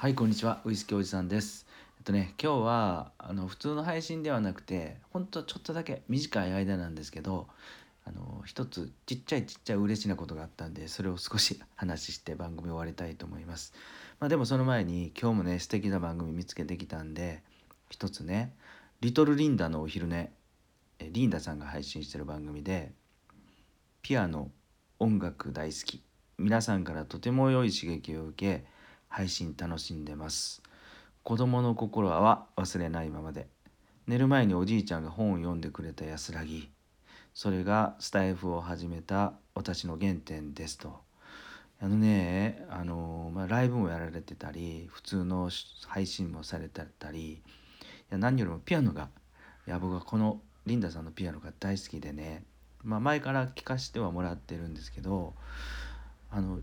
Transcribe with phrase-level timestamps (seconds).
[0.00, 0.62] はいこんにちは。
[0.64, 1.66] ウイスキーおじさんです。
[1.98, 7.48] えっとね今日はあの普通の配信ではなくてほんとちょっとだけ短い間なんですけど
[8.06, 13.74] あの一つちっちゃいちっちゃい嬉しいなことがあったんでそれを少し話して番組終わりたいと思います。
[14.20, 17.42] まあでもその前に今日もね素敵な番組見つけてきたんで
[17.90, 18.54] 一つね
[19.02, 20.32] 「リトルリンダのお昼寝」
[21.12, 22.94] リンダさんが配信してる番組で
[24.00, 24.50] ピアノ
[24.98, 26.02] 音楽大好き。
[26.38, 28.79] 皆さんからとても良い刺激を受け
[29.10, 30.62] 配信楽しんでます。
[31.24, 33.48] 子供の心は忘れないままで。
[34.06, 36.70] 寝る前におじいちゃんが本を読んでくれた安らぎ。
[37.34, 41.00] それがスタイフを始めた私の原点ですと。
[41.82, 45.50] あのねあの、まあ、ライブもやられてたり普通の
[45.88, 47.32] 配信もされてたり。
[47.32, 47.42] い
[48.10, 49.08] や何よりもピアノが
[49.66, 52.44] いや僕はこのリンダさんのピアノが大好きでね、
[52.84, 55.34] まあ、前から聴かせてはもらってるんですけど
[56.30, 56.60] あの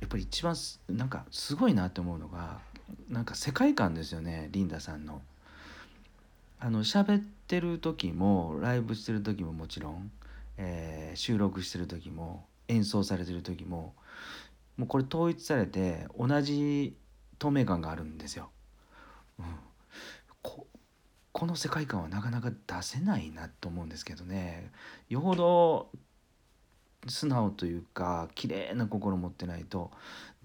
[0.00, 0.56] やっぱり一番
[0.88, 2.58] なんかすごいなって思うのが
[3.08, 5.22] なんか世界観ですよねリンダさんの。
[6.62, 10.10] あの喋ってる時もライブしてる時ももちろん、
[10.58, 13.94] えー、収録してる時も演奏されてる時も
[14.76, 16.94] もうこれ統一されて同じ
[17.38, 18.50] 透明感があるんですよ。
[19.38, 19.46] うん、
[20.42, 20.66] こ
[21.32, 24.70] この世界観はなかなか出せないなと思うんですけどね
[25.08, 25.90] よほど
[27.08, 29.90] 素直というか綺麗な心持ってないと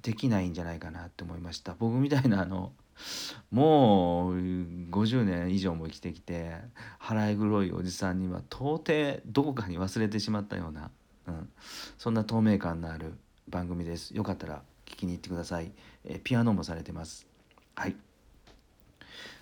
[0.01, 1.75] できないんじゃないかなって思いました。
[1.77, 2.71] 僕みたいなあの
[3.51, 6.55] もう50年以上も生きてきて
[6.97, 10.91] 腹い黒いおじさんには到底どこかに忘れてしまったような、
[11.27, 11.49] うん、
[11.97, 13.13] そんな透明感のある
[13.49, 14.15] 番組です。
[14.15, 15.71] よかったら聞きに行ってください、
[16.05, 17.27] えピアノもされてます。
[17.75, 17.95] はい。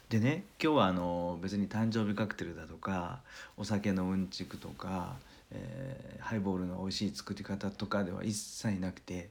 [0.10, 3.22] でね今日はあの別に誕生日カクテルだとか
[3.58, 5.16] お酒のうんちくとか
[5.54, 9.30] えー、ハイボールの美味しい作り方とかでは一切なくて、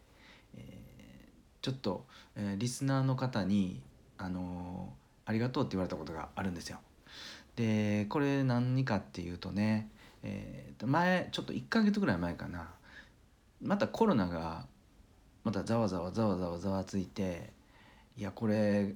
[0.56, 2.06] えー、ちょっと、
[2.37, 3.81] えー、リスナーの方に、
[4.19, 4.93] あの
[5.25, 6.78] ありがとうって言われたことがあるんですよ。
[7.56, 9.91] でこれ何かっていうとね、
[10.23, 12.71] えー、前ちょっと1ヶ月ぐらい前かな
[13.60, 14.66] またコロナが
[15.44, 17.50] またざわざわざわざわざわついて
[18.16, 18.94] いやこれ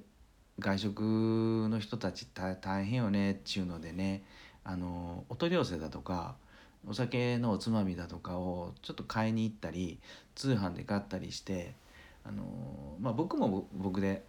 [0.59, 4.23] 外食の人たち大変よねっていうのでね
[4.63, 6.35] あのお取り寄せだとか
[6.85, 9.99] お酒のおつまみだとかをちょっと買いに行ったり
[10.35, 11.73] 通販で買ったりして
[12.23, 12.43] あの
[12.99, 14.23] まあ僕も僕で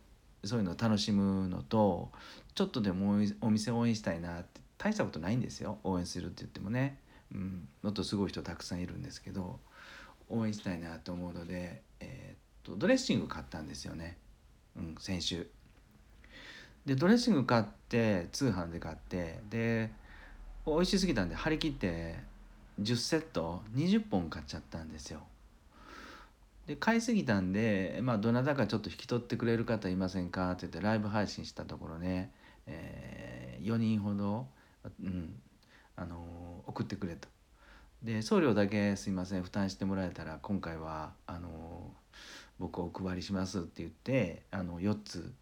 [0.44, 2.10] そういうのを楽しむのと
[2.54, 5.78] ちょっとでもお店を応援したいなって大したことないんですよ。
[5.82, 6.98] 応援するって言ってもね、
[7.34, 9.58] うん、もっとすごい人たくさんいるんですけど
[10.28, 14.16] 応援したいなと思うので、えー、っとドレッシング買ったんですよね、
[14.76, 15.48] うん、先週。
[16.86, 19.90] でドレッシング買って通販で買ってで
[20.66, 22.16] 美味しすぎたんで張り切って
[22.80, 25.20] 10セット20本買っちゃったんですよ。
[26.66, 32.30] で買いすぎたんで、まあ、どなたかちょっと引き取ってくれる方いませんかって言ってライブ配信したところね、
[32.66, 34.46] えー、4人ほど、
[35.02, 35.34] うん
[35.96, 37.28] あのー、送ってくれと。
[38.02, 42.16] で送料だけすいません負担してもらえたら今回はあのー、
[42.58, 45.32] 僕お配りしますって言ってあの4つ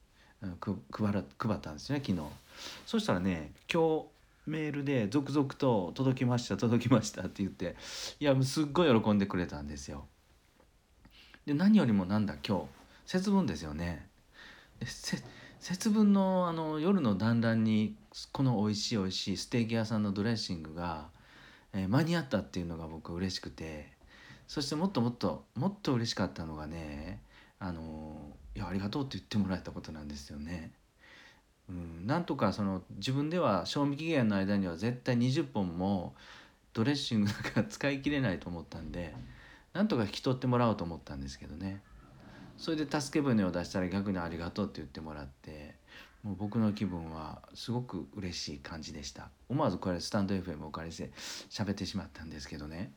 [0.91, 2.25] 配ら配ったんですよね昨日。
[2.87, 4.16] そしたらね今日
[4.47, 7.77] メールで続々と「届きました届きました」って言って
[8.21, 10.07] いやすっごい喜んでくれたんですよ。
[11.45, 12.65] で何よりもなんだ今日
[13.07, 14.09] 節分ですよね。
[15.61, 17.97] 節分のあの夜の団らんに
[18.33, 21.11] この美味しい美味しいステーキ屋さんのドレッシングが、
[21.73, 23.93] えー、間に合ったっていうのが僕嬉しくて
[24.47, 27.23] そしてもっともっともっと嬉しかったのがね
[27.59, 30.73] あのいやありがとうって言ってもらえたことなんですよね。
[31.69, 36.15] うん、なんとかその自分では賞味期限の間には絶対20本も
[36.73, 39.15] ドレッシングなんか 使い切れないと思ったんで
[39.73, 41.83] なんとか引き取ってもらおうと思ったんですけどね。
[42.57, 45.75] それで助け舟を出したら逆に「ありがとう」って言ってもらって
[46.23, 49.31] もう僕の気分はすごく嬉しい感じでした。
[49.51, 51.11] 思わずこれスタンド FM をお借りして
[51.51, 52.93] 喋ってしまったんですけどね。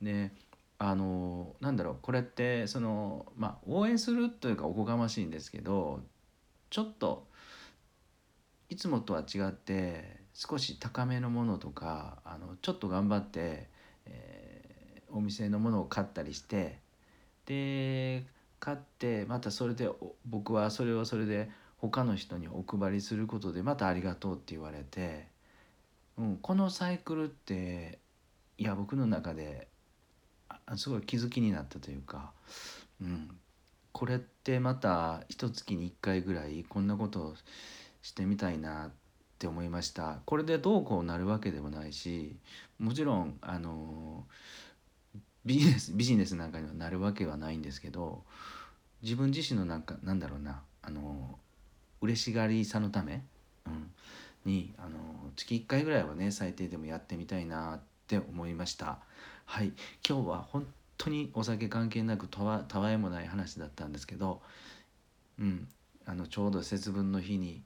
[0.00, 0.32] で
[0.78, 6.00] あのなんだろうこれってそのまあ応援するというかおこがましいんですけど
[6.70, 7.26] ちょっと
[8.72, 13.68] いつもとは違って少し高めのものとかあのちょっと頑張って、
[14.06, 16.78] えー、お店のものを買ったりして
[17.44, 18.24] で
[18.60, 19.90] 買ってまたそれで
[20.24, 25.26] 僕はそれはそれで他の人にお配りすることでまたありがとうって言われて、
[26.16, 27.98] うん、このサイクルって
[28.56, 29.68] いや僕の中で
[30.76, 32.32] すごい気づきになったというか、
[33.02, 33.36] うん、
[33.92, 37.34] これってまた一月に1回ぐらいこんなことを
[38.02, 38.90] してみたいなっ
[39.38, 40.20] て思いました。
[40.24, 42.36] これでどうこうなるわけでもないし
[42.78, 44.24] もちろんあの
[45.44, 48.22] ビジネスビジネスなんかにはなるわけはないんですけど
[49.02, 51.38] 自分自身のなんかなんだろうなあの
[52.00, 53.22] 嬉しがりさのため、
[53.66, 53.90] うん、
[54.44, 54.98] にあの
[55.36, 58.98] 月1回ぐらいはね最低でもやってみたいなって思いました。
[59.44, 59.72] はい。
[60.06, 60.66] 今日は本
[60.98, 64.40] 当にお酒関係なくたわたわいもない話だったんですけど、
[65.38, 65.68] うん、
[66.06, 67.62] あのちょうど節分の日に、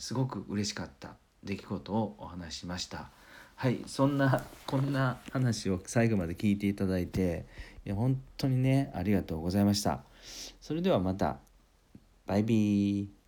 [0.00, 1.10] すごく嬉しかった
[1.44, 3.10] 出来事をお話しました。
[3.54, 7.46] はいそんなこんな話を最後まで聞いていただいて
[7.84, 10.00] いや本当にねありがとうございました。
[10.60, 11.38] それではまた。
[12.26, 13.19] バイビー。